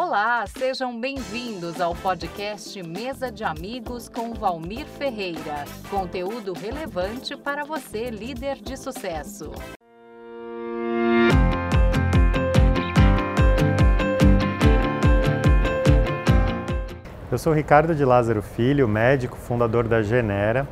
[0.00, 5.64] Olá, sejam bem-vindos ao podcast Mesa de Amigos com Valmir Ferreira.
[5.90, 9.50] Conteúdo relevante para você, líder de sucesso.
[17.28, 20.64] Eu sou Ricardo de Lázaro Filho, médico, fundador da Genera,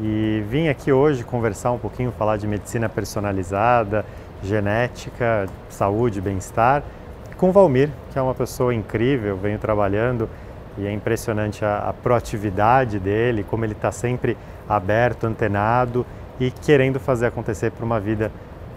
[0.00, 4.02] e vim aqui hoje conversar um pouquinho, falar de medicina personalizada,
[4.42, 6.82] genética, saúde, bem-estar,
[7.36, 10.28] com o Valmir, que é uma pessoa incrível, venho trabalhando
[10.78, 14.36] e é impressionante a, a proatividade dele, como ele está sempre
[14.68, 16.04] aberto, antenado
[16.40, 18.30] e querendo fazer acontecer para uma vida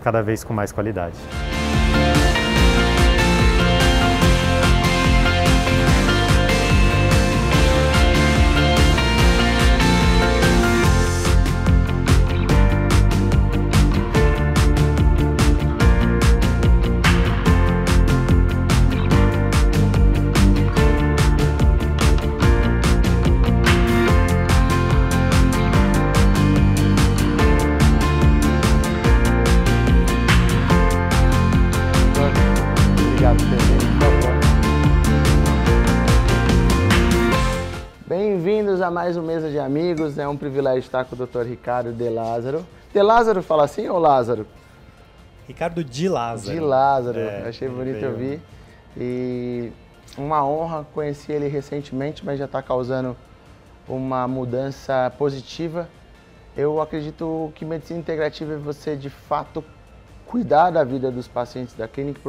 [0.04, 1.16] cada vez com mais qualidade.
[39.00, 40.18] Mais um Mesa de Amigos.
[40.18, 41.44] É um privilégio estar com o Dr.
[41.44, 42.66] Ricardo De Lázaro.
[42.94, 44.46] De Lázaro fala assim ou Lázaro?
[45.48, 46.54] Ricardo de Lázaro.
[46.54, 47.18] De Lázaro.
[47.18, 48.42] É, Achei bonito veio- ouvir.
[48.98, 49.72] E
[50.18, 50.86] uma honra.
[50.94, 53.16] Conheci ele recentemente, mas já está causando
[53.88, 55.88] uma mudança positiva.
[56.58, 59.64] Eu acredito que medicina integrativa é você, de fato,
[60.26, 62.20] cuidar da vida dos pacientes da clínica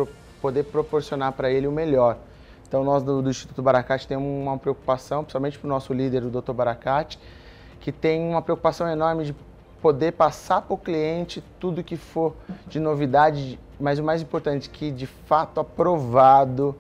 [0.40, 2.16] poder proporcionar para ele o melhor.
[2.70, 6.30] Então, nós do, do Instituto Baracate temos uma preocupação, principalmente para o nosso líder, o
[6.30, 6.52] Dr.
[6.52, 7.18] Baracate,
[7.80, 9.34] que tem uma preocupação enorme de
[9.82, 12.32] poder passar para o cliente tudo que for
[12.68, 16.76] de novidade, mas o mais importante, que de fato aprovado,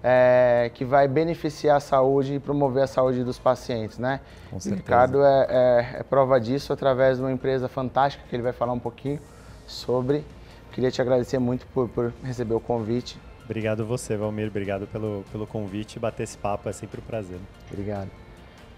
[0.00, 4.20] é, que vai beneficiar a saúde e promover a saúde dos pacientes, né?
[4.48, 4.80] Com O certeza.
[4.80, 8.74] Ricardo é, é- é prova disso através de uma empresa fantástica que ele vai falar
[8.74, 9.18] um pouquinho
[9.66, 10.24] sobre.
[10.70, 13.18] Queria te agradecer muito por, por receber o convite.
[13.44, 14.48] Obrigado você, Valmir.
[14.48, 15.98] Obrigado pelo, pelo convite.
[15.98, 17.38] Bater esse papo é sempre um prazer.
[17.70, 18.08] Obrigado.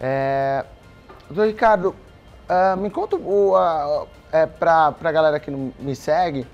[0.01, 0.65] É,
[1.29, 1.95] doutor Ricardo,
[2.49, 6.47] ah, me conta o, a, é, para a galera que não me segue,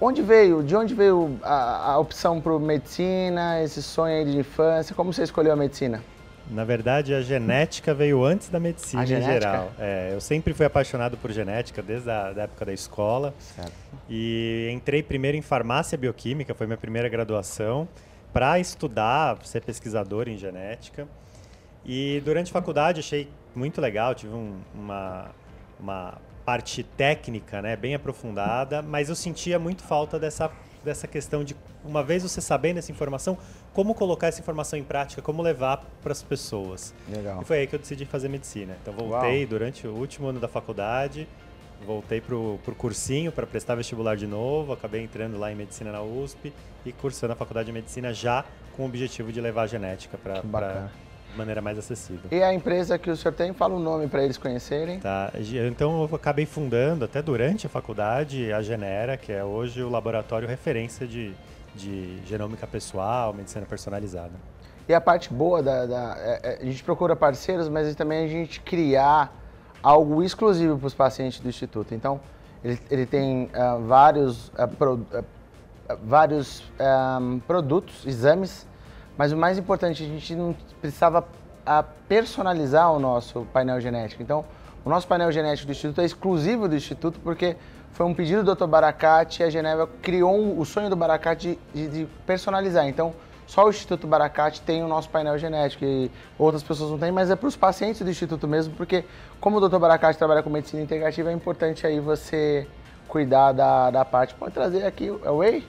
[0.00, 4.94] onde veio, de onde veio a, a opção por medicina, esse sonho aí de infância,
[4.94, 6.02] como você escolheu a medicina?
[6.50, 9.32] Na verdade, a genética veio antes da medicina A em genética?
[9.32, 9.72] geral.
[9.78, 13.32] É, eu sempre fui apaixonado por genética desde a da época da escola.
[13.38, 13.72] Certo.
[14.10, 17.88] E entrei primeiro em farmácia bioquímica, foi minha primeira graduação,
[18.32, 21.08] para estudar, ser pesquisador em genética.
[21.84, 25.30] E durante a faculdade achei muito legal, tive um- uma,
[25.80, 30.50] uma parte técnica né, bem aprofundada, mas eu sentia muito falta dessa,
[30.84, 33.38] dessa questão de, uma vez você sabendo essa informação,
[33.74, 36.94] como colocar essa informação em prática, como levar para as pessoas.
[37.08, 37.42] Legal.
[37.42, 38.76] E foi aí que eu decidi fazer medicina.
[38.80, 41.28] Então voltei durante o último ano da faculdade,
[41.84, 46.00] voltei pro, pro cursinho para prestar vestibular de novo, acabei entrando lá em medicina na
[46.02, 46.52] USP
[46.86, 48.44] e cursando a faculdade de medicina já
[48.76, 50.92] com o objetivo de levar a genética para bacana.
[51.36, 52.30] maneira mais acessível.
[52.30, 55.00] E a empresa que o senhor tem, fala o nome para eles conhecerem.
[55.00, 55.32] Tá,
[55.68, 60.46] então eu acabei fundando até durante a faculdade a Genera, que é hoje o laboratório
[60.46, 61.32] referência de,
[61.74, 64.32] de genômica pessoal, medicina personalizada.
[64.88, 68.28] E a parte boa da, da- é- é, a gente procura parceiros, mas também a
[68.28, 69.32] gente criar
[69.82, 71.94] algo exclusivo para os pacientes do instituto.
[71.94, 72.20] Então,
[72.62, 78.66] ele, ele tem ah, vários, ah, pro- ah, vários ah, produtos, exames,
[79.16, 81.26] mas o mais importante, a gente não precisava
[82.08, 84.22] personalizar o nosso painel genético.
[84.22, 84.44] Então,
[84.84, 87.56] o nosso painel genético do instituto é exclusivo do instituto porque
[87.94, 88.66] foi um pedido do Dr.
[88.66, 92.86] Baracate e a Geneva criou um- o sonho do Baracate de, de- personalizar.
[92.86, 93.14] Então,
[93.46, 97.30] só o Instituto Baracate tem o nosso painel genético e outras pessoas não têm, mas
[97.30, 99.04] é para os pacientes do Instituto mesmo, porque
[99.40, 99.78] como o Dr.
[99.78, 102.66] Baracate trabalha com medicina integrativa, é importante aí você
[103.06, 104.34] cuidar da, da parte.
[104.34, 105.64] Pode trazer aqui, é o whey?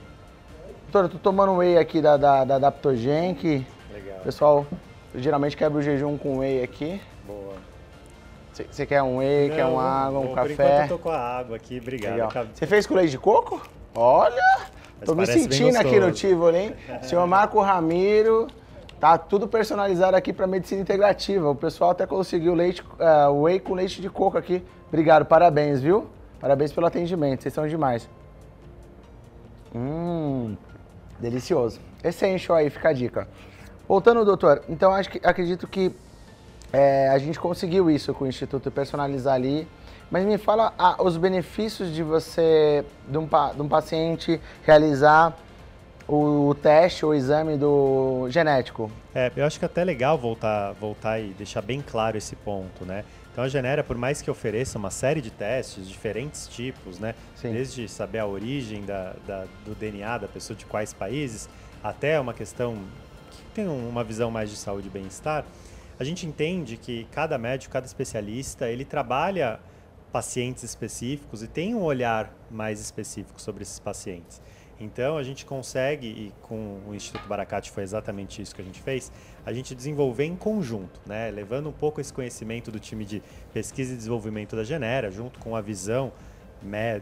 [0.90, 4.18] Doutor, eu tô tomando whey aqui da, da, da Adaptogen, que Legal.
[4.18, 4.66] o pessoal
[5.14, 7.00] geralmente quebra o jejum com whey aqui.
[7.26, 7.54] Boa.
[8.70, 10.84] Você- quer um whey, quer Não, uma água, um bom, Por enquanto café?
[10.84, 12.48] eu tô com a água aqui, obrigado.
[12.54, 13.60] Você fez com leite de coco?
[13.94, 14.66] Olha!
[14.98, 16.10] Mas Tô me sentindo aqui no.
[16.10, 16.74] Tivoli, hein?
[17.02, 18.46] Senhor Marco Ramiro,
[18.98, 21.50] tá tudo personalizado aqui para medicina integrativa.
[21.50, 24.64] O pessoal até conseguiu leite, ah, whey com leite de coco aqui.
[24.88, 26.06] Obrigado, parabéns, viu?
[26.40, 28.08] Parabéns pelo atendimento, vocês são demais.
[29.74, 30.56] Hum,
[31.18, 31.80] delicioso.
[32.02, 33.28] Essential aí, fica a dica.
[33.86, 35.92] Voltando, doutor, então acho que, acredito que
[36.76, 39.66] é, a gente conseguiu isso com o Instituto Personalizar ali.
[40.10, 45.34] Mas me fala ah, os benefícios de você, de um, de um paciente realizar
[46.06, 48.90] o teste, o exame do genético?
[49.14, 52.84] É, eu acho que é até legal voltar, voltar e deixar bem claro esse ponto,
[52.84, 53.04] né?
[53.32, 57.14] Então a Genera, por mais que ofereça uma série de testes, diferentes tipos, né?
[57.34, 57.52] Sim.
[57.52, 61.48] Desde saber a origem da, da, do DNA da pessoa, de quais países,
[61.82, 62.76] até uma questão
[63.30, 65.44] que tem uma visão mais de saúde e bem-estar,
[65.98, 69.60] a gente entende que cada médico, cada especialista, ele trabalha
[70.12, 74.40] pacientes específicos e tem um olhar mais específico sobre esses pacientes.
[74.78, 78.80] Então a gente consegue, e com o Instituto Baracate foi exatamente isso que a gente
[78.82, 79.10] fez,
[79.44, 81.30] a gente desenvolver em conjunto, né?
[81.30, 83.22] levando um pouco esse conhecimento do time de
[83.52, 86.12] pesquisa e desenvolvimento da Genera, junto com a visão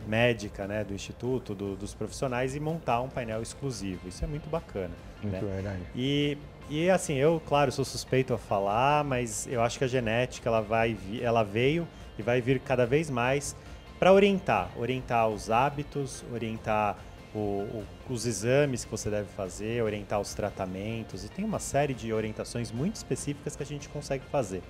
[0.06, 4.08] médica né, do Instituto, do, dos profissionais, e montar um painel exclusivo.
[4.08, 4.92] Isso é muito bacana.
[5.22, 5.54] Muito né?
[5.54, 5.82] verdade.
[5.94, 6.36] E,
[6.70, 10.60] e assim, eu, claro, sou suspeito a falar, mas eu acho que a genética ela,
[10.60, 11.86] vai, ela veio
[12.18, 13.54] e vai vir cada vez mais
[13.98, 16.96] para orientar, orientar os hábitos, orientar
[17.34, 21.92] o, o, os exames que você deve fazer, orientar os tratamentos, e tem uma série
[21.92, 24.62] de orientações muito específicas que a gente consegue fazer.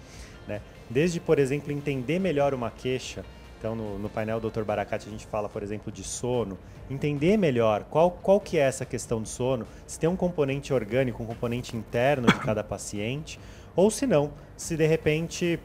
[0.49, 0.61] Né?
[0.89, 3.25] Desde, por exemplo, entender melhor uma queixa.
[3.59, 4.63] Então, no, no painel Dr.
[4.63, 6.59] Baracate, a gente fala, por exemplo, de sono.
[6.91, 11.23] Entender melhor qual, qual que é essa questão do sono, se tem um componente orgânico,
[11.23, 13.41] um componente interno de cada paciente,
[13.75, 15.59] ou se não, se de repente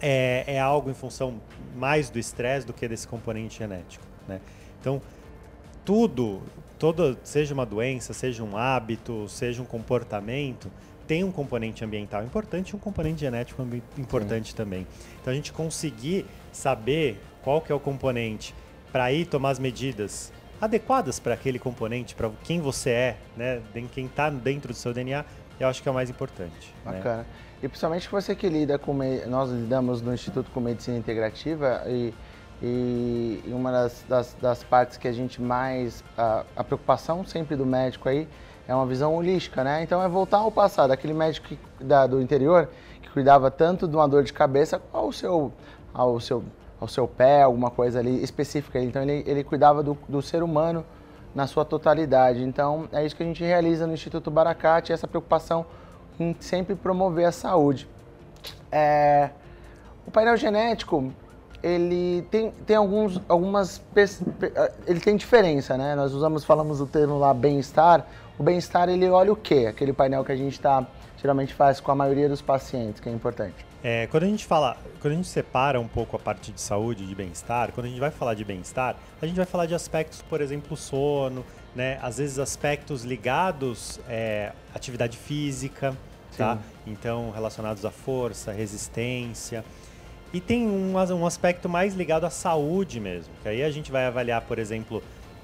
[0.00, 1.40] é, é algo em função
[1.76, 4.04] mais do estresse do que desse componente genético.
[4.26, 4.40] Né?
[4.80, 5.00] Então,
[5.84, 6.42] tudo,
[7.22, 10.70] seja uma doença, seja um hábito, seja um comportamento,
[11.12, 13.62] tem um componente ambiental importante e um componente genético
[13.98, 14.56] importante Sim.
[14.56, 14.86] também.
[15.20, 18.54] Então a gente conseguir saber qual que é o componente
[18.90, 23.60] para ir tomar as medidas adequadas para aquele componente, para quem você é, né,
[23.92, 25.22] quem está dentro do seu DNA,
[25.60, 26.74] eu acho que é o mais importante.
[26.82, 26.92] Né?
[26.92, 27.18] Bacana.
[27.18, 27.26] Né?
[27.62, 32.14] E principalmente você que lida com, nós lidamos no Instituto com Medicina Integrativa e
[32.64, 36.04] e uma das, das, das, partes que a gente mais.
[36.16, 38.28] A, a, preocupação sempre do médico aí
[38.66, 39.82] é uma visão holística, né?
[39.82, 42.68] Então é voltar ao passado, aquele médico que, da, do interior
[43.02, 45.52] que cuidava tanto de uma dor de cabeça ao seu,
[45.92, 46.42] ao seu,
[46.80, 48.80] ao seu pé, alguma coisa ali específica.
[48.80, 50.84] Então ele, ele cuidava do, do ser humano
[51.34, 52.42] na sua totalidade.
[52.42, 55.66] Então é isso que a gente realiza no Instituto Baracate, essa preocupação
[56.18, 57.88] em sempre promover a saúde.
[58.70, 59.30] É,
[60.06, 61.12] o painel genético
[61.62, 63.80] ele tem, tem alguns, algumas.
[64.86, 65.94] Ele tem diferença, né?
[65.94, 68.04] Nós usamos, falamos o termo lá bem-estar.
[68.38, 69.66] O bem-estar ele olha o quê?
[69.68, 70.86] Aquele painel que a gente tá,
[71.20, 73.64] geralmente faz com a maioria dos pacientes, que é importante.
[73.84, 77.02] É, quando a gente fala, quando a gente separa um pouco a parte de saúde
[77.02, 79.74] e de bem-estar, quando a gente vai falar de bem-estar, a gente vai falar de
[79.74, 81.44] aspectos, por exemplo, sono,
[81.74, 81.98] né?
[82.00, 85.96] Às vezes aspectos ligados é, atividade física,
[86.36, 86.58] tá?
[86.86, 89.64] Então relacionados à força, resistência.
[90.32, 94.06] E tem um, um aspecto mais ligado à saúde mesmo, que aí a gente vai
[94.06, 95.02] avaliar, por exemplo,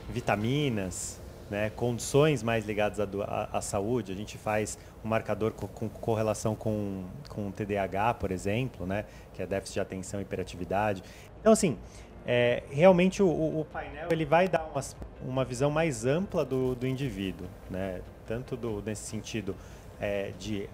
[0.08, 1.18] vitaminas,
[1.50, 4.12] né, condições mais ligadas à, saúde.
[4.12, 9.04] A gente faz um marcador com, com correlação com, com TDAH, por exemplo, né,
[9.34, 11.02] que é déficit de atenção e hiperatividade.
[11.40, 11.78] Então, assim,
[12.26, 14.82] é, realmente o, o, painel ele vai dar uma,
[15.22, 19.56] uma visão mais ampla do, do indivíduo, né, tanto do, nesse sentido
[20.00, 20.68] é, de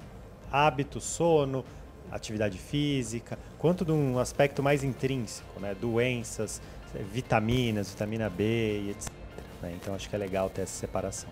[0.51, 1.65] hábito, sono,
[2.11, 5.75] atividade física, quanto de um aspecto mais intrínseco, né?
[5.75, 6.61] Doenças,
[7.13, 9.24] vitaminas, vitamina B e etc.
[9.65, 9.75] Né?
[9.81, 11.31] Então acho que é legal ter essa separação.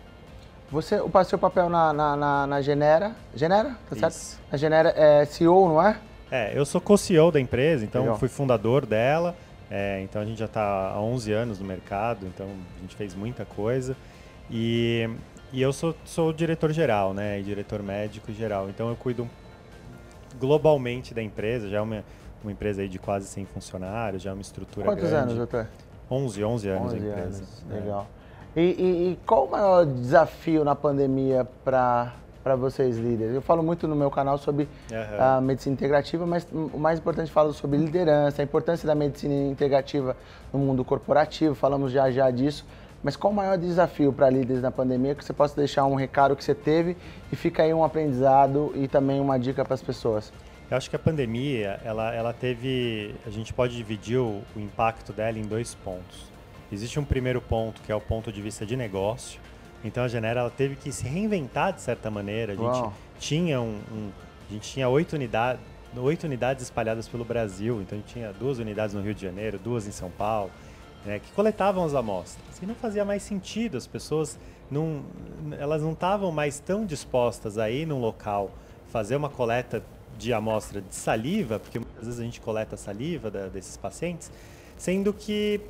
[0.71, 4.15] Você o seu papel na, na, na, na Genera, Genera, tá certo?
[4.15, 4.41] Isso.
[4.51, 5.99] A Genera é CEO, não é?
[6.31, 8.19] É, eu sou co-CEO da empresa, então legal.
[8.19, 9.37] fui fundador dela.
[9.71, 12.47] É, então a gente já está há 11 anos no mercado, então
[12.79, 13.95] a gente fez muita coisa.
[14.51, 15.09] E,
[15.53, 17.39] e eu sou, sou diretor geral, né?
[17.39, 18.71] E diretor médico geral.
[18.71, 19.29] Então eu cuido
[20.41, 22.03] globalmente da empresa, já é uma,
[22.43, 25.25] uma empresa aí de quase 100 funcionários, já é uma estrutura Quantos grande.
[25.25, 25.69] anos, doutor?
[26.11, 27.39] 11, 11 anos 11 a empresa.
[27.39, 27.65] Anos.
[27.71, 27.75] É.
[27.75, 28.09] Legal.
[28.55, 28.63] E, e,
[29.13, 33.35] e, qual o maior desafio na pandemia para para vocês líderes?
[33.35, 35.23] Eu falo muito no meu canal sobre uhum.
[35.23, 40.17] a medicina integrativa, mas o mais importante falo sobre liderança, a importância da medicina integrativa
[40.53, 42.67] no mundo corporativo, falamos já já disso.
[43.01, 46.35] Mas qual o maior desafio para líderes na pandemia que você possa deixar um recado
[46.35, 46.97] que você teve
[47.33, 50.33] e fica aí um aprendizado e também uma dica para as pessoas?
[50.69, 55.13] Eu acho que a pandemia, ela, ela teve, a gente pode dividir o, o impacto
[55.13, 56.32] dela em dois pontos.
[56.73, 59.41] Existe um primeiro ponto que é o ponto de vista de negócio.
[59.85, 62.53] Então a Genera ela teve que se reinventar de certa maneira.
[62.53, 62.95] A gente Uau.
[63.19, 64.11] tinha um, um,
[64.49, 65.61] a gente tinha oito unidades,
[65.97, 67.83] oito unidades espalhadas pelo Brasil.
[67.83, 70.51] Então a gente tinha duas unidades no Rio de Janeiro, duas em São Paulo
[71.05, 72.59] né, que coletavam as amostras.
[72.63, 74.39] E não fazia mais sentido, as pessoas
[74.71, 75.03] não,
[75.59, 78.51] elas não estavam mais tão dispostas a ir num local
[78.89, 79.83] fazer uma coleta
[80.19, 84.31] de amostra de saliva, porque muitas vezes a gente coleta saliva da, desses pacientes,
[84.77, 85.61] sendo que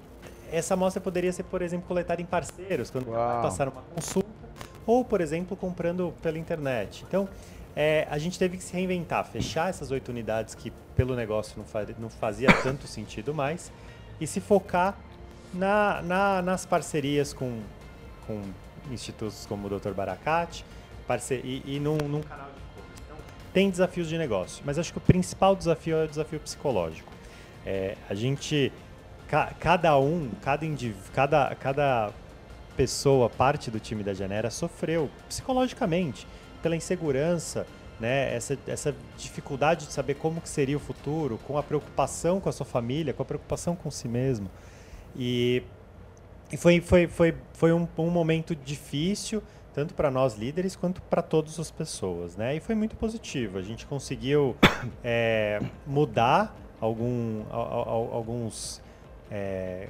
[0.53, 4.29] essa amostra poderia ser, por exemplo, coletada em parceiros, quando passar uma consulta,
[4.87, 7.05] ou, por exemplo, comprando pela internet.
[7.09, 7.29] Então,
[7.75, 11.65] é, a gente teve que se reinventar, fechar essas oito unidades que pelo negócio não,
[11.65, 13.73] faz, não fazia tanto sentido mais
[14.21, 14.97] e se focar
[15.55, 17.61] na, na, nas parcerias com,
[18.27, 18.43] com
[18.91, 19.93] institutos como o Dr.
[19.93, 20.65] Baracate
[21.45, 23.17] e, e num, num canal de então,
[23.53, 27.13] tem desafios de negócio, mas acho que o principal desafio é o desafio psicológico.
[27.65, 28.73] É, a gente,
[29.33, 32.11] ca, cada um, cada, indiv, cada, cada
[32.77, 36.27] pessoa, parte do time da Genera, sofreu psicologicamente
[36.62, 37.67] pela insegurança,
[37.99, 42.49] né, essa, essa dificuldade de saber como que seria o futuro, com a preocupação com
[42.51, 44.51] a sua família, com a preocupação com si mesmo.
[45.17, 45.62] E,
[46.53, 51.23] e foi, foi, foi, foi um, um momento difícil, tanto para nós líderes quanto para
[51.23, 52.57] todas as pessoas, né?
[52.57, 53.57] E foi muito positivo.
[53.57, 54.55] A gente conseguiu
[55.03, 58.83] é, mudar algum, alguns
[59.33, 59.89] é,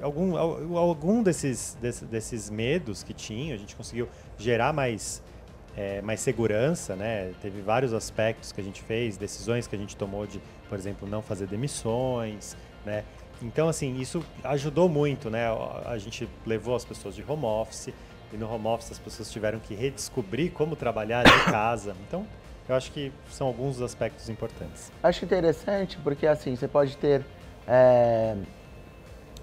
[0.00, 0.36] algum,
[0.76, 3.54] algum desses, desses, desses medos que tinha.
[3.54, 5.22] A gente conseguiu gerar mais
[5.76, 7.32] é, mais segurança, né?
[7.40, 11.08] Teve vários aspectos que a gente fez, decisões que a gente tomou de, por exemplo,
[11.08, 13.04] não fazer demissões, né?
[13.40, 15.46] Então, assim, isso ajudou muito, né?
[15.86, 17.92] A gente levou as pessoas de home office
[18.32, 21.96] e no home office as pessoas tiveram que redescobrir como trabalhar de casa.
[22.06, 22.26] Então,
[22.68, 24.92] eu acho que são alguns dos aspectos importantes.
[25.02, 27.24] Acho interessante porque, assim, você pode ter...
[27.66, 28.36] É...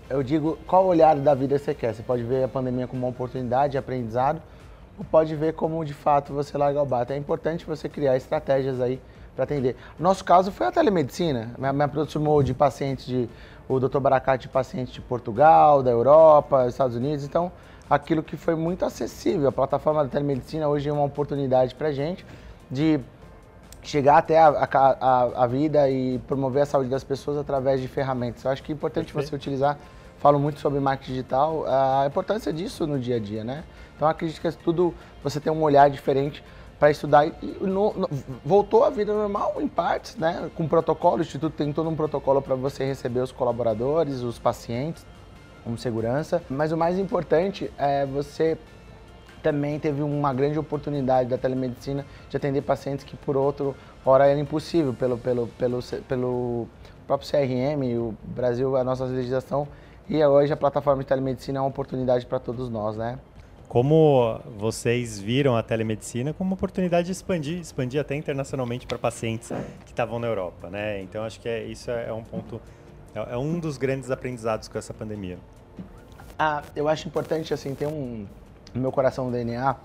[0.10, 1.94] Eu digo, qual olhar da vida você quer?
[1.94, 4.42] Você pode ver a pandemia como uma oportunidade de aprendizado,
[5.12, 7.14] pode ver como de fato você larga o bata.
[7.14, 9.00] É importante você criar estratégias aí
[9.36, 9.76] para atender.
[10.00, 11.52] Nosso caso foi a telemedicina.
[11.60, 13.30] Me, me aproximou de pacientes de
[13.68, 14.00] o Dr.
[14.00, 17.24] Baracate de pacientes de Portugal, da Europa, Estados Unidos.
[17.24, 17.52] Então,
[17.88, 19.48] aquilo que foi muito acessível.
[19.50, 22.26] A plataforma da telemedicina hoje é uma oportunidade para gente
[22.70, 23.00] de
[23.84, 28.44] chegar até a, a, a, vida e promover a saúde das pessoas através de ferramentas.
[28.44, 29.30] Eu acho que é importante Perfeito.
[29.30, 29.78] você utilizar
[30.20, 33.64] falo muito sobre marketing digital, a importância disso no dia a dia, né?
[33.96, 36.44] Então acredito que é tudo você tem um olhar diferente
[36.80, 38.10] para estudar e no, no,
[38.44, 40.50] voltou à vida normal em partes, né?
[40.56, 45.06] Com protocolo, o instituto tem todo um protocolo para você receber os colaboradores, os pacientes,
[45.64, 46.42] com segurança.
[46.50, 48.58] Mas o mais importante é você
[49.44, 54.40] também teve uma grande oportunidade da telemedicina de atender pacientes que por outro hora era
[54.40, 56.68] impossível pelo pelo pelo pelo
[57.08, 59.68] próprio CRM, o Brasil, a nossa legislação
[60.10, 63.20] e hoje a plataforma de telemedicina é uma oportunidade para todos nós, né?
[63.68, 69.50] Como vocês viram a telemedicina como uma oportunidade de expandir, expandir até internacionalmente para pacientes
[69.86, 71.02] que estavam na Europa, né?
[71.04, 72.60] Então acho que é, isso é um ponto,
[73.14, 75.38] é, é um dos grandes aprendizados com essa pandemia.
[76.38, 78.26] Ah, eu acho importante assim ter um
[78.74, 79.76] no meu coração um DNA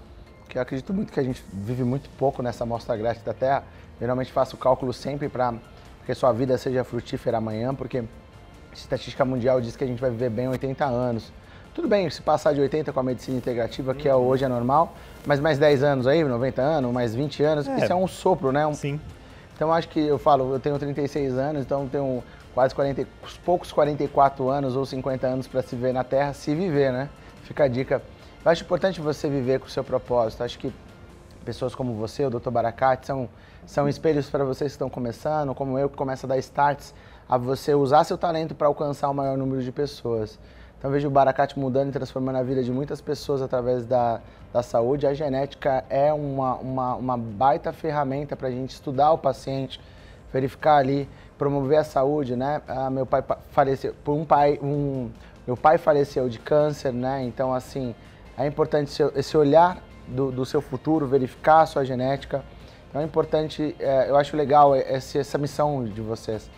[0.48, 3.64] que eu acredito muito que a gente vive muito pouco nessa amostra grátis da Terra.
[4.00, 5.54] Geralmente faço cálculo sempre para
[6.06, 8.04] que sua vida seja frutífera amanhã, porque
[8.80, 11.32] estatística mundial diz que a gente vai viver bem 80 anos.
[11.74, 14.94] Tudo bem, se passar de 80 com a medicina integrativa, que é hoje é normal,
[15.26, 17.76] mas mais 10 anos aí, 90 anos, mais 20 anos, é.
[17.76, 18.64] isso é um sopro, né?
[18.64, 18.74] Um...
[18.74, 19.00] Sim.
[19.56, 22.22] Então acho que eu falo, eu tenho 36 anos, então tenho
[22.54, 23.06] quase 40,
[23.44, 27.08] poucos 44 anos ou 50 anos para se ver na Terra, se viver, né?
[27.42, 28.00] Fica a dica.
[28.44, 30.44] Eu acho importante você viver com o seu propósito.
[30.44, 30.72] Acho que
[31.44, 32.50] pessoas como você, o Dr.
[32.50, 33.28] Baracate, são,
[33.66, 36.94] são espelhos para vocês que estão começando, como eu que começo a dar starts
[37.28, 40.38] a você usar seu talento para alcançar o maior número de pessoas.
[40.78, 44.20] Então vejo o Baracate mudando e transformando a vida de muitas pessoas através da,
[44.52, 45.06] da saúde.
[45.06, 49.80] A genética é uma, uma, uma baita ferramenta para a gente estudar o paciente,
[50.30, 52.60] verificar ali, promover a saúde, né?
[52.68, 55.10] Ah, meu pai faleceu por um pai, um,
[55.46, 57.24] meu pai faleceu de câncer, né?
[57.24, 57.94] Então assim
[58.36, 62.44] é importante esse olhar do, do seu futuro, verificar a sua genética.
[62.90, 66.50] Então é importante, é, eu acho legal essa, essa missão de vocês.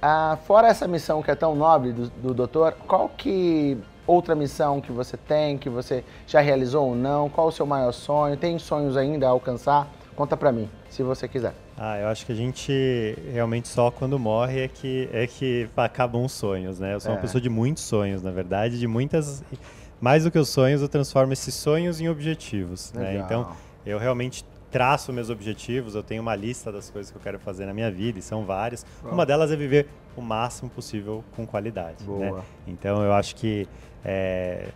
[0.00, 3.76] Ah, fora essa missão que é tão nobre do, do doutor, qual que
[4.06, 7.28] outra missão que você tem, que você já realizou ou não?
[7.28, 8.36] Qual o seu maior sonho?
[8.36, 9.88] Tem sonhos ainda a alcançar?
[10.16, 11.54] Conta pra mim, se você quiser.
[11.76, 16.24] Ah, eu acho que a gente realmente só quando morre é que, é que acabam
[16.24, 16.94] os sonhos, né?
[16.94, 17.14] Eu sou é.
[17.14, 19.44] uma pessoa de muitos sonhos, na verdade, de muitas...
[20.00, 23.16] Mais do que os sonhos, eu transformo esses sonhos em objetivos, né?
[23.16, 23.48] Então,
[23.84, 27.66] eu realmente traço meus objetivos, eu tenho uma lista das coisas que eu quero fazer
[27.66, 28.84] na minha vida, e são várias.
[29.02, 32.04] Uma delas é viver o máximo possível com qualidade.
[32.08, 32.42] Né?
[32.66, 33.66] Então eu acho que
[34.04, 34.68] é,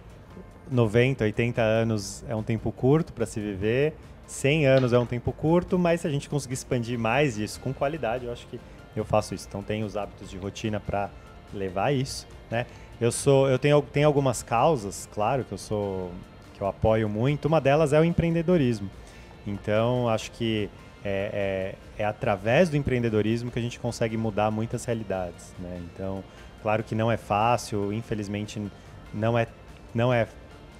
[0.71, 3.95] 90, 80 anos é um tempo curto para se viver,
[4.27, 7.73] 100 anos é um tempo curto, mas se a gente conseguir expandir mais isso com
[7.73, 8.59] qualidade, eu acho que
[8.97, 9.47] eu faço isso.
[9.49, 11.11] Então tenho os hábitos de rotina para
[11.53, 12.67] levar isso, né?
[13.01, 16.13] Eu sou, eu tenho, tenho algumas causas, claro, que eu sou,
[16.55, 17.47] que eu apoio muito.
[17.47, 18.89] Uma delas é o empreendedorismo.
[19.47, 20.71] Então, acho que
[21.05, 25.53] é, é, é, através do empreendedorismo que a gente consegue mudar muitas realidades.
[25.59, 25.81] Né?
[25.93, 26.23] Então,
[26.63, 28.63] claro que não é fácil, infelizmente
[29.13, 29.47] não é,
[29.93, 30.29] não é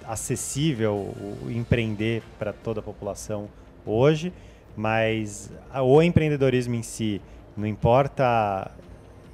[0.05, 1.13] acessível
[1.49, 3.49] empreender para toda a população
[3.85, 4.31] hoje,
[4.75, 7.21] mas o empreendedorismo em si,
[7.55, 8.71] não importa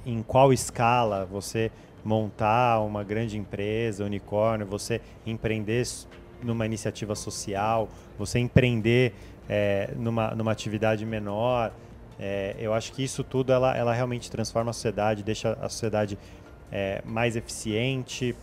[0.04, 1.70] em qual escala você
[2.04, 5.84] montar uma grande empresa, unicórnio, você empreender
[6.42, 9.14] numa iniciativa social, você empreender
[9.48, 11.72] é, numa, numa atividade menor,
[12.18, 16.18] é, eu acho que isso tudo ela, ela realmente transforma a sociedade, deixa a sociedade
[16.70, 18.36] é, mais eficiente,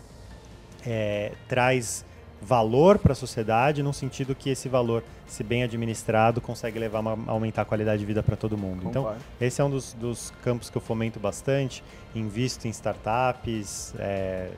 [0.85, 2.05] é, traz
[2.41, 7.17] valor para a sociedade, no sentido que esse valor, se bem administrado, consegue levar uma,
[7.31, 8.87] aumentar a qualidade de vida para todo mundo.
[8.87, 9.01] Então.
[9.01, 11.83] Então, esse é um dos, dos, campos que eu fomento bastante,
[12.15, 14.49] invisto em startups, é,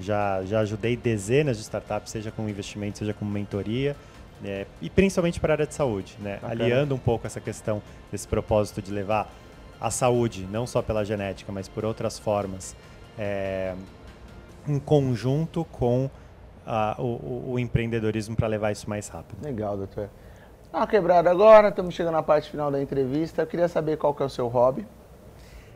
[0.00, 3.96] já, já ajudei dezenas de startups, seja com investimento, seja com mentoria,
[4.44, 6.38] é, e principalmente para a área de saúde, né?
[6.42, 9.28] aliando um pouco essa questão desse propósito de levar
[9.80, 12.76] a saúde, não só pela genética, mas por outras formas,
[13.18, 13.74] é,
[14.66, 16.10] em conjunto com
[16.98, 19.42] o, o, o, empreendedorismo para levar isso mais rápido.
[19.42, 20.08] Legal, doutor.
[20.72, 23.42] Ah, quebrado agora, estamos chegando na parte final da entrevista.
[23.42, 24.86] Eu queria saber qual que é o seu hobby.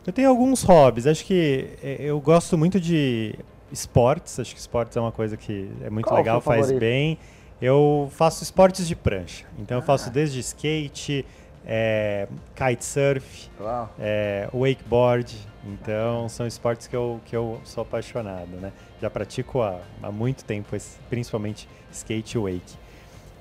[0.07, 1.07] Eu tenho alguns hobbies.
[1.07, 3.35] Acho que é, eu gosto muito de
[3.73, 4.39] esportes.
[4.39, 7.19] Acho que esportes é uma coisa que é muito qual legal, faz bem.
[7.61, 9.45] Eu faço esportes de prancha.
[9.59, 9.81] Então ah.
[9.81, 11.25] eu faço desde skate,
[11.65, 13.51] é, kitesurf,
[13.99, 15.37] é, wakeboard.
[15.65, 18.73] Então são esportes que eu, que eu sou apaixonado, né?
[19.01, 20.77] Já pratico há, há muito tempo,
[21.09, 22.83] principalmente skate e wake.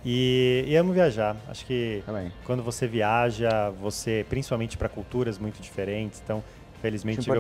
[0.03, 1.35] E, e, amo viajar.
[1.47, 2.03] Acho que
[2.43, 6.43] quando você viaja, você, principalmente para culturas muito diferentes, então,
[6.81, 7.39] felizmente tive,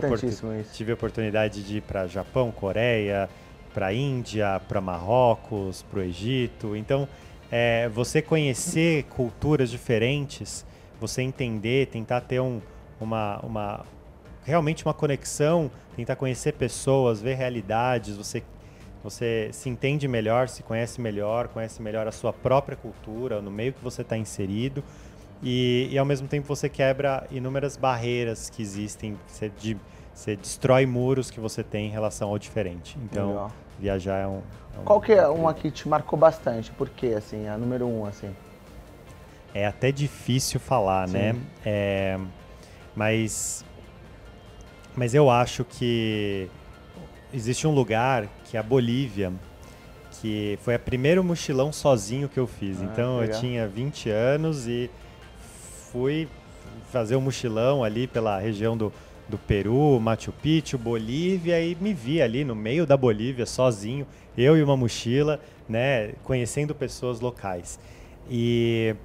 [0.73, 3.29] tive a oportunidade de ir para Japão, Coreia,
[3.73, 6.75] para Índia, para Marrocos, para o Egito.
[6.75, 7.07] Então,
[7.51, 10.65] é, você conhecer culturas diferentes,
[10.99, 12.61] você entender, tentar ter um,
[12.99, 13.85] uma, uma
[14.43, 18.43] realmente uma conexão, tentar conhecer pessoas, ver realidades, você
[19.03, 23.73] você se entende melhor, se conhece melhor, conhece melhor a sua própria cultura, no meio
[23.73, 24.83] que você está inserido,
[25.41, 29.77] e, e, ao mesmo tempo você quebra inúmeras barreiras que existem, você, de,
[30.13, 32.97] você destrói muros que você tem em relação ao diferente.
[33.03, 33.51] Então, Legal.
[33.79, 34.41] viajar é um,
[34.75, 34.83] é um.
[34.83, 36.71] Qual que é uma que te marcou bastante?
[36.71, 38.29] Por quê, assim, a número um, assim?
[39.53, 41.13] É até difícil falar, Sim.
[41.13, 41.35] né?
[41.65, 42.19] É,
[42.95, 43.65] mas
[44.95, 46.49] mas eu acho que
[47.33, 49.31] existe um lugar que é a Bolívia,
[50.19, 52.81] que foi o primeiro mochilão sozinho que eu fiz.
[52.81, 54.89] Ah, então eu tinha 20 anos e
[55.91, 56.27] fui
[56.91, 58.91] fazer um mochilão ali pela região do,
[59.27, 64.57] do Peru, Machu Picchu, Bolívia e me vi ali no meio da Bolívia sozinho, eu
[64.57, 67.79] e uma mochila, né, conhecendo pessoas locais.
[68.29, 68.95] E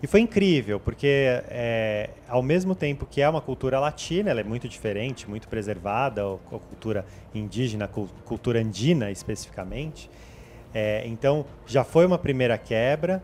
[0.00, 1.08] e foi incrível, porque
[1.48, 6.22] é, ao mesmo tempo que é uma cultura latina, ela é muito diferente, muito preservada,
[6.22, 7.04] a cultura
[7.34, 10.08] indígena, a cultura andina especificamente.
[10.72, 13.20] É, então já foi uma primeira quebra,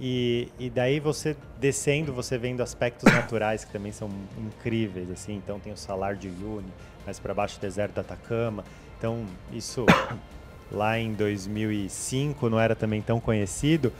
[0.00, 4.08] e, e daí você descendo, você vendo aspectos naturais que também são
[4.38, 5.10] incríveis.
[5.10, 6.72] assim Então tem o Salar de Uyuni,
[7.04, 8.64] mais para baixo o deserto da Atacama.
[8.98, 9.84] Então isso
[10.72, 13.92] lá em 2005 não era também tão conhecido,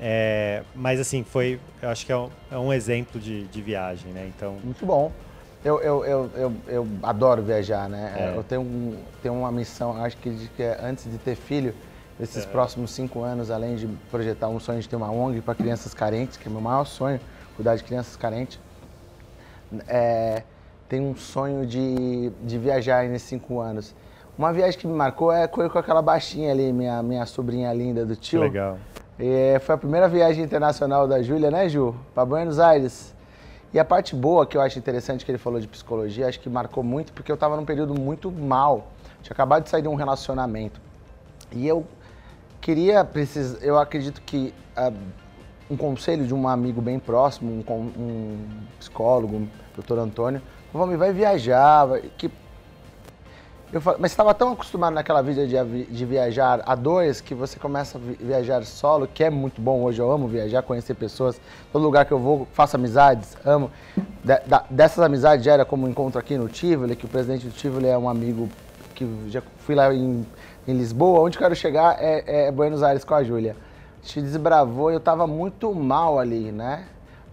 [0.00, 4.12] é, mas assim, foi, eu acho que é um, é um exemplo de, de, viagem,
[4.12, 4.30] né?
[4.36, 4.56] Então...
[4.62, 5.10] Muito bom.
[5.64, 8.14] Eu, eu, eu, eu, eu adoro viajar, né?
[8.16, 8.36] É.
[8.36, 11.74] Eu tenho, um, tenho uma missão, acho que, que é antes de ter filho,
[12.18, 12.46] nesses é.
[12.46, 16.36] próximos cinco anos, além de projetar um sonho de ter uma ONG para crianças carentes,
[16.36, 17.20] que é meu maior sonho,
[17.56, 18.58] cuidar de crianças carentes,
[19.86, 20.42] é,
[20.88, 23.94] tem um sonho de, de viajar nesses cinco anos.
[24.36, 28.14] Uma viagem que me marcou é com aquela baixinha ali, minha, minha sobrinha linda do
[28.14, 28.40] tio.
[28.40, 28.78] Legal.
[29.62, 31.94] Foi a primeira viagem internacional da Júlia, né, Ju?
[32.14, 33.14] Para Buenos Aires.
[33.74, 36.48] E a parte boa que eu acho interessante que ele falou de psicologia, acho que
[36.48, 38.86] marcou muito, porque eu estava num período muito mal.
[39.22, 40.80] Tinha acabado de sair de um relacionamento.
[41.52, 41.84] E eu
[42.60, 43.62] queria, precis...
[43.62, 44.94] eu acredito que uh,
[45.70, 48.38] um conselho de um amigo bem próximo, um, um
[48.78, 50.42] psicólogo, um doutor Antônio,
[50.72, 52.30] vamos vai viajar, que
[53.70, 57.98] eu, mas estava tão acostumado naquela vida de, de, viajar a dois que você começa
[57.98, 59.82] a viajar solo, que é muito bom.
[59.82, 61.38] Hoje eu amo viajar, conhecer pessoas.
[61.70, 63.70] Todo lugar que eu vou, faço amizades, amo.
[64.24, 67.46] De, da, dessas amizades já era como um encontro aqui no Tivoli, que o presidente
[67.46, 68.48] do Tivoli é um amigo
[68.94, 70.26] que já fui lá em,
[70.68, 71.20] em Lisboa.
[71.20, 73.56] Onde quero chegar é, é Buenos Aires com a Júlia.
[74.02, 76.84] Se desbravou, eu estava muito mal ali, né?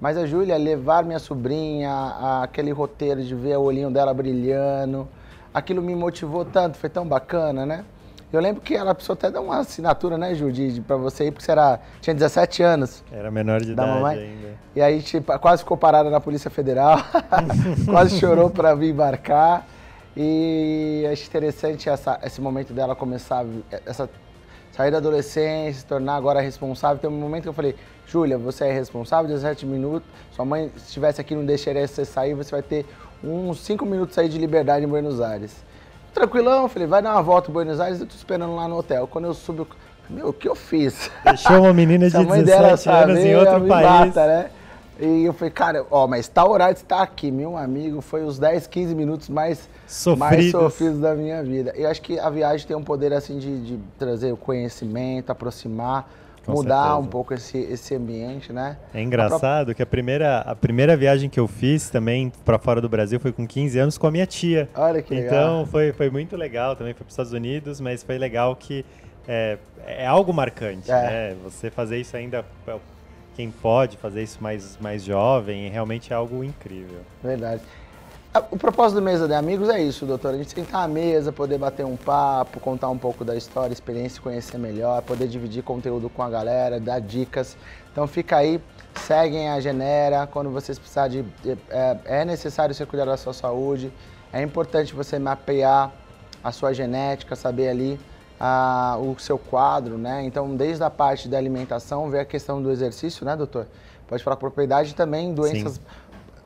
[0.02, 5.08] Mas a Júlia, levar minha sobrinha, a, aquele roteiro de ver o olhinho dela brilhando
[5.56, 7.86] aquilo me motivou tanto, foi tão bacana, né?
[8.34, 11.28] Eu lembro que ela precisou até dar uma assinatura, né, Ju, de, de, pra você
[11.28, 13.02] ir, porque você era, tinha 17 anos.
[13.10, 14.18] Era menor de idade mamãe.
[14.18, 14.56] ainda.
[14.76, 16.98] E aí tipo, quase ficou parada na Polícia Federal,
[17.90, 19.66] quase chorou para vir embarcar.
[20.16, 23.46] E acho interessante essa, esse momento dela começar,
[23.86, 24.10] essa
[24.76, 26.98] sair da adolescência, se tornar agora responsável.
[26.98, 27.76] Tem um momento que eu falei,
[28.06, 32.34] Júlia, você é responsável, 17 minutos, sua mãe se estivesse aqui não deixaria você sair,
[32.34, 32.86] você vai ter
[33.24, 35.64] uns 5 minutos aí de liberdade em Buenos Aires.
[36.14, 38.78] Tranquilão, eu falei, vai dar uma volta em Buenos Aires, eu tô esperando lá no
[38.78, 39.08] hotel.
[39.08, 39.68] Quando eu subi, eu,
[40.10, 41.10] meu, o que eu fiz?
[41.24, 44.08] Deixou uma menina de 17 anos em outro país.
[44.08, 44.50] Mata, né?
[45.00, 48.40] E eu falei, cara, ó, mas tá horário de estar aqui, meu amigo, foi os
[48.40, 51.74] 10, 15 minutos mais sofridos, mais sofridos da minha vida.
[51.76, 56.10] E acho que a viagem tem um poder assim de, de trazer o conhecimento, aproximar,
[56.46, 57.00] Com mudar certeza.
[57.00, 58.78] um pouco esse, esse ambiente, né?
[58.94, 59.76] É engraçado a própria...
[59.76, 63.34] que a primeira, a primeira viagem que eu fiz também para fora do Brasil foi
[63.34, 64.70] com 15 anos com a minha tia.
[64.76, 65.28] Olha que legal.
[65.28, 68.86] Então foi, foi muito legal, também foi para os Estados Unidos, mas foi legal que
[69.28, 70.94] é, é algo marcante, é.
[70.94, 71.36] né?
[71.44, 72.46] Você fazer isso ainda
[73.36, 77.00] quem pode fazer isso mais, mais jovem, realmente é algo incrível.
[77.22, 77.62] Verdade.
[78.52, 80.34] O propósito do Mesa de Amigos é isso, doutor.
[80.34, 84.22] A gente sentar à mesa, poder bater um papo, contar um pouco da história, experiência,
[84.22, 87.56] conhecer melhor, poder dividir conteúdo com a galera, dar dicas.
[87.92, 88.60] Então fica aí,
[88.96, 90.28] seguem a Genera.
[90.28, 91.58] Quando vocês precisarem de.
[91.70, 93.90] É, é necessário você cuidar da sua saúde.
[94.34, 95.94] É importante você mapear
[96.44, 97.98] a sua genética, saber ali
[98.40, 100.24] a, o seu quadro, né?
[100.24, 103.68] Então, desde a parte da alimentação, vê a questão do exercício, né, doutor?
[104.08, 105.82] Pode falar com propriedade também, doenças, Sim.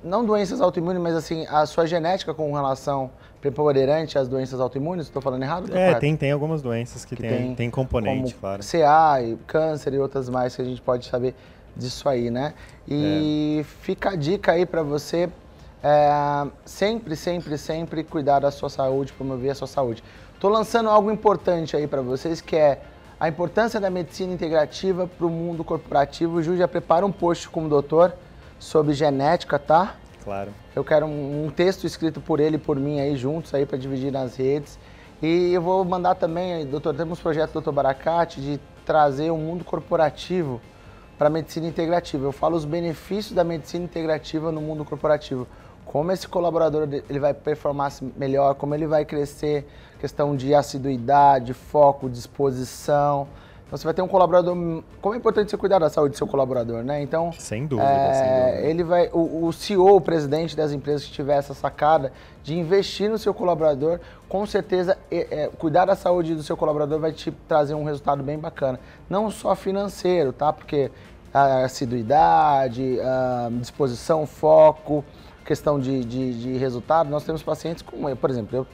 [0.04, 5.22] não doenças autoimunes, mas assim, a sua genética com relação preponderante às doenças autoimunes, estou
[5.22, 5.76] falando errado?
[5.76, 8.62] É, tem, tem algumas doenças que, que tem, tem, tem componente, claro.
[8.64, 11.34] CA, e câncer e outras mais que a gente pode saber
[11.76, 12.54] disso aí, né?
[12.88, 13.64] E é.
[13.64, 15.30] fica a dica aí para você
[15.82, 20.04] é, sempre, sempre, sempre cuidar da sua saúde, promover a sua saúde.
[20.40, 22.82] Estou lançando algo importante aí para vocês, que é
[23.20, 26.38] a importância da medicina integrativa para o mundo corporativo.
[26.38, 28.14] O Ju já prepara um post como doutor
[28.58, 29.98] sobre genética, tá?
[30.24, 30.52] Claro.
[30.74, 33.78] Eu quero um, um texto escrito por ele e por mim aí juntos aí para
[33.78, 34.80] dividir nas redes.
[35.22, 39.40] E eu vou mandar também, doutor, temos um projeto doutor Baracate de trazer o um
[39.40, 40.62] mundo corporativo
[41.18, 42.26] para a medicina integrativa.
[42.26, 45.46] Eu falo os benefícios da medicina integrativa no mundo corporativo
[45.90, 49.68] como esse colaborador ele vai performar melhor, como ele vai crescer,
[50.00, 53.28] questão de assiduidade, foco, disposição.
[53.66, 54.56] Então você vai ter um colaborador.
[55.02, 57.02] Como é importante você cuidar da saúde do seu colaborador, né?
[57.02, 57.32] Então.
[57.32, 58.70] Sem dúvida, é, sem dúvida.
[58.70, 59.10] Ele vai.
[59.12, 63.34] O, o CEO, o presidente das empresas que tiver essa sacada de investir no seu
[63.34, 67.84] colaborador, com certeza é, é, cuidar da saúde do seu colaborador vai te trazer um
[67.84, 68.80] resultado bem bacana.
[69.10, 70.54] Não só financeiro, tá?
[70.54, 70.92] Porque
[71.34, 75.04] a assiduidade, a disposição, foco
[75.46, 78.68] questão de, de, de resultado, nós temos pacientes com, por exemplo, eu,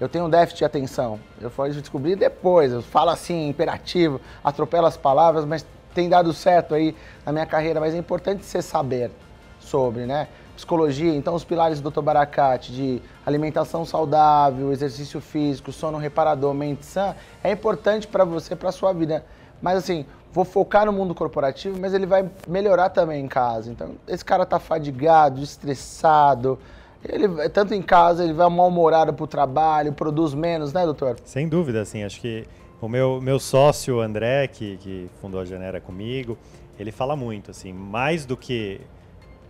[0.00, 1.18] eu tenho déficit de atenção.
[1.40, 6.74] Eu fui descobrir depois, eu falo assim, imperativo, atropelo as palavras, mas tem dado certo
[6.74, 9.10] aí na minha carreira, mas é importante você saber
[9.58, 10.28] sobre, né?
[10.54, 12.00] Psicologia, então os pilares do Dr.
[12.00, 18.72] Baracate de alimentação saudável, exercício físico, sono reparador, mente sã, é importante para você, para
[18.72, 19.24] sua vida.
[19.62, 23.70] Mas assim, vou focar no mundo corporativo, mas ele vai melhorar também em casa.
[23.70, 26.58] Então, esse cara tá fadigado, estressado,
[27.04, 31.16] ele tanto em casa, ele vai mal-humorado para o trabalho, produz menos, né, doutor?
[31.24, 32.46] Sem dúvida, assim, acho que
[32.80, 36.36] o meu, meu sócio André, que, que fundou a Genera comigo,
[36.78, 38.80] ele fala muito, assim, mais do que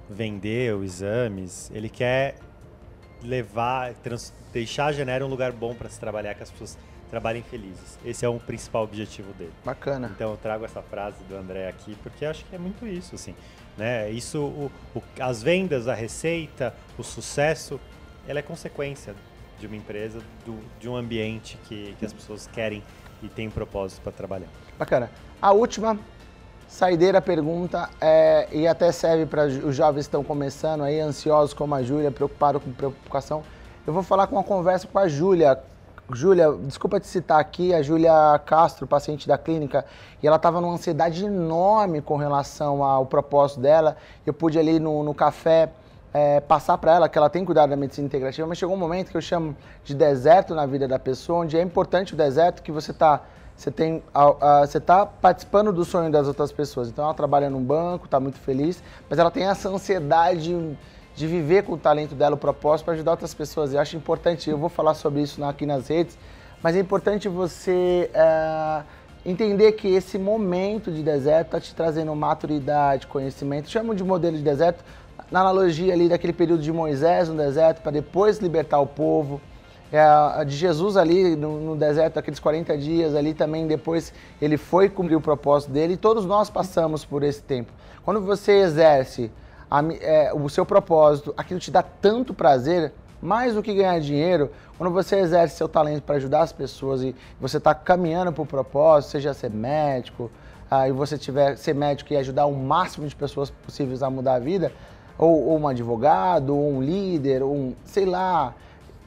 [0.09, 2.37] vender os exames, ele quer
[3.23, 6.79] levar, trans, deixar a Genera um lugar bom para se trabalhar, que as pessoas
[7.11, 7.99] trabalhem felizes.
[8.05, 9.53] Esse é o principal objetivo dele.
[9.65, 10.11] Bacana.
[10.15, 13.35] Então eu trago essa frase do André aqui porque acho que é muito isso, assim,
[13.77, 14.11] né?
[14.11, 17.81] Isso, o, o, as vendas, a receita, o sucesso,
[18.27, 19.15] ela é consequência
[19.59, 22.83] de uma empresa, do, de um ambiente que, que as pessoas querem
[23.23, 24.49] e têm um propósito para trabalhar.
[24.79, 25.11] Bacana.
[25.43, 25.99] A última
[26.69, 31.75] saideira pergunta é, e até serve para os jovens que estão começando aí, ansiosos como
[31.75, 33.43] a Júlia, preocupados com preocupação.
[33.87, 35.59] Eu vou falar com uma conversa com a Júlia,
[36.13, 39.85] Júlia, desculpa te citar aqui, a Júlia Castro, paciente da clínica,
[40.23, 43.97] e ela estava numa ansiedade enorme com relação ao propósito dela.
[44.27, 45.71] Eu pude ali no, no café
[46.13, 49.11] é, passar para ela que ela tem cuidado da medicina integrativa, mas chegou um momento
[49.11, 52.73] que eu chamo de deserto na vida da pessoa, onde é importante o deserto que
[52.73, 53.23] você está
[53.55, 54.05] você tem
[54.61, 56.89] você está participando do sonho das outras pessoas.
[56.89, 60.55] Então ela trabalha num banco, está muito feliz, mas ela tem essa ansiedade
[61.19, 63.75] de viver com o talento dela, o propósito para ajudar outras pessoas.
[63.75, 66.17] Eu acho importante, eu vou falar sobre isso aqui nas redes,
[66.63, 68.83] mas é importante você é,
[69.27, 73.69] entender que esse momento de deserto está te trazendo maturidade, conhecimento.
[73.69, 74.85] Chamo de modelo de deserto,
[75.29, 79.41] na analogia ali daquele período de Moisés no deserto, para depois libertar o povo.
[79.91, 84.87] É, de Jesus ali no, no, deserto, aqueles 40 dias ali também, depois ele foi
[84.91, 87.73] cumprir o propósito dele e todos nós passamos por esse tempo.
[88.05, 89.31] Quando você exerce
[89.71, 94.51] a, é, o seu propósito, aquilo te dá tanto prazer, mais do que ganhar dinheiro,
[94.77, 98.47] quando você exerce seu talento para ajudar as pessoas e você está caminhando para o
[98.47, 100.31] propósito, seja ser médico,
[100.71, 104.35] ah, e você tiver ser médico e ajudar o máximo de pessoas possíveis a mudar
[104.35, 104.73] a vida,
[105.17, 108.55] ou, ou um advogado, ou um líder, ou um, sei lá,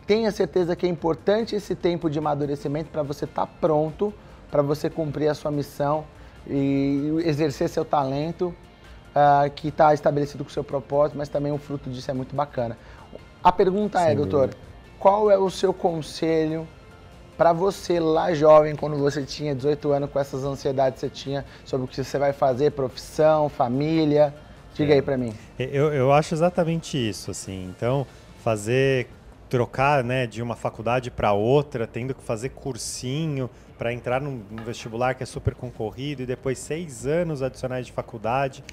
[0.06, 4.14] tenha certeza que é importante esse tempo de amadurecimento para você estar tá pronto,
[4.50, 6.04] para você cumprir a sua missão
[6.46, 8.54] e exercer seu talento
[9.16, 12.36] uh, que está estabelecido com o seu propósito, mas também o fruto disso é muito
[12.36, 12.78] bacana.
[13.44, 14.38] A pergunta é, Sem é, dúvida.
[14.38, 14.56] doutor,
[15.00, 16.68] qual é o seu conselho
[17.38, 21.46] para você lá jovem, quando você tinha 18 anos, com essas ansiedades que você tinha
[21.66, 24.34] sobre o que você vai fazer, profissão, família?
[24.76, 24.96] Diga é.
[24.96, 25.34] aí para mim.
[25.58, 27.66] Eu, eu acho exatamente isso, assim.
[27.76, 28.06] Então,
[28.44, 29.08] fazer
[29.50, 34.64] trocar né, de uma faculdade para outra, tendo que fazer cursinho para entrar num, num,
[34.64, 38.64] vestibular que é super concorrido e depois seis anos adicionais de faculdade.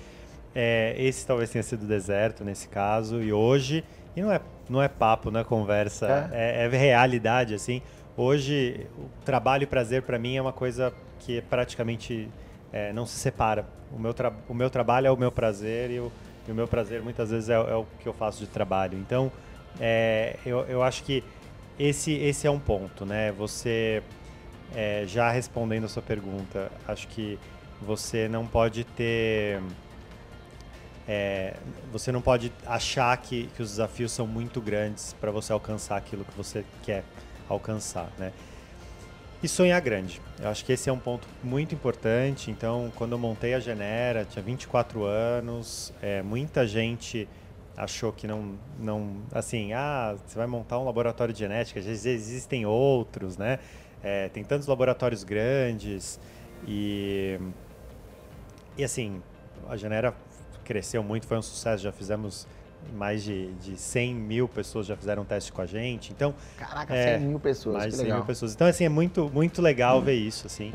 [0.60, 3.22] É, esse talvez tenha sido deserto nesse caso.
[3.22, 3.84] E hoje,
[4.16, 7.54] e não é, não é papo, não é conversa, é, é, é realidade.
[7.54, 7.80] assim.
[8.16, 12.28] Hoje, o trabalho e prazer para mim é uma coisa que praticamente
[12.72, 13.66] é, não se separa.
[13.92, 14.12] O meu,
[14.48, 16.10] o meu trabalho é o meu prazer e o,
[16.48, 18.98] e o meu prazer muitas vezes é, é o que eu faço de trabalho.
[18.98, 19.30] Então,
[19.78, 21.22] é, eu, eu acho que
[21.78, 23.30] esse, esse é um ponto, né?
[23.30, 24.02] Você,
[24.74, 27.38] é, já respondendo a sua pergunta, acho que
[27.80, 29.62] você não pode ter.
[31.10, 31.54] É,
[31.90, 36.22] você não pode achar que, que os desafios são muito grandes para você alcançar aquilo
[36.22, 37.02] que você quer
[37.48, 38.30] alcançar, né?
[39.42, 40.20] E sonhar grande.
[40.38, 42.50] Eu acho que esse é um ponto muito importante.
[42.50, 47.26] Então, quando eu montei a Genera, tinha 24 anos, é, muita gente
[47.76, 52.66] achou que não, não, assim, ah, você vai montar um laboratório de genética, já existem
[52.66, 53.60] outros, né?
[54.02, 56.20] É, tem tantos laboratórios grandes
[56.66, 57.38] e,
[58.76, 59.22] e assim,
[59.68, 60.12] a Genera
[60.68, 62.46] cresceu muito, foi um sucesso, já fizemos
[62.94, 66.34] mais de, de 100 mil pessoas já fizeram teste com a gente, então...
[66.58, 68.18] Caraca, é, 100 mil pessoas, Mais de 100 legal.
[68.18, 68.54] mil pessoas.
[68.54, 70.02] Então, assim, é muito, muito legal hum.
[70.02, 70.72] ver isso, assim,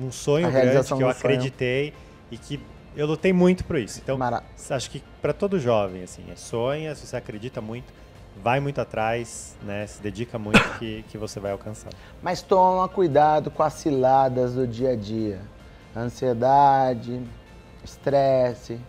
[0.00, 1.96] um sonho grande que eu acreditei sonho.
[2.30, 2.60] e que
[2.96, 4.00] eu lutei muito por isso.
[4.02, 4.44] Então, Mara...
[4.70, 7.92] acho que para todo jovem, assim, é sonha, se você acredita muito,
[8.42, 9.86] vai muito atrás, né?
[9.86, 11.90] Se dedica muito que, que você vai alcançar.
[12.22, 15.40] Mas toma cuidado com as ciladas do dia a dia.
[15.96, 17.20] Ansiedade,
[17.84, 18.80] estresse,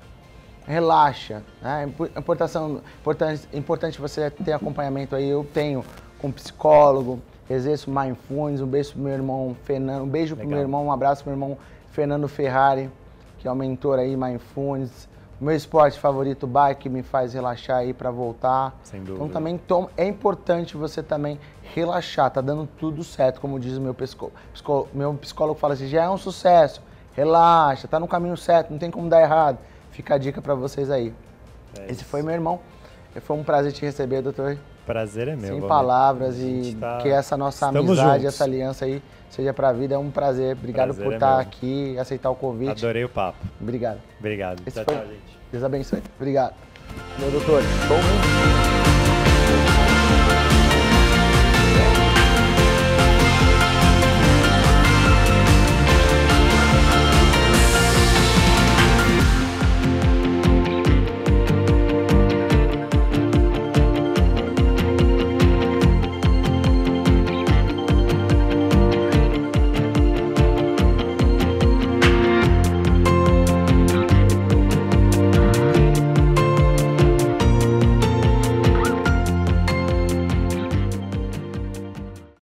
[0.66, 1.44] relaxa.
[1.62, 1.92] Né?
[2.18, 5.30] Importação, importante, importante você ter acompanhamento aí.
[5.30, 5.84] Eu tenho
[6.20, 8.62] com um psicólogo, exerço mindfulness.
[8.62, 10.48] Um beijo pro meu irmão Fernando, um beijo Legal.
[10.48, 11.58] pro meu irmão, um abraço pro meu irmão
[11.92, 12.90] Fernando Ferrari
[13.44, 15.10] que é o mentor aí, Mindfulness.
[15.40, 18.74] O meu esporte favorito, bike, me faz relaxar aí para voltar.
[18.84, 19.16] Sem dúvida.
[19.16, 23.82] Então também tom, é importante você também relaxar, tá dando tudo certo, como diz o
[23.82, 24.38] meu psicólogo.
[24.94, 28.90] Meu psicólogo fala assim, já é um sucesso, relaxa, tá no caminho certo, não tem
[28.90, 29.58] como dar errado.
[29.94, 31.14] Fica a dica para vocês aí.
[31.80, 32.60] É Esse foi meu irmão.
[33.22, 34.58] Foi um prazer te receber, doutor.
[34.86, 35.54] Prazer é meu.
[35.54, 36.98] Sem palavras e tá...
[36.98, 38.36] que essa nossa Estamos amizade, juntos.
[38.36, 39.96] essa aliança aí seja para a vida.
[39.96, 40.58] É um prazer.
[40.58, 41.40] Obrigado prazer por é estar meu.
[41.40, 42.84] aqui, aceitar o convite.
[42.84, 43.38] Adorei o papo.
[43.62, 44.00] Obrigado.
[44.20, 44.64] Obrigado.
[44.66, 44.96] Esse tchau, foi...
[44.96, 45.40] tchau, gente.
[45.52, 46.04] Deus abençoe.
[46.18, 46.56] Obrigado.
[47.20, 48.73] Meu doutor, bom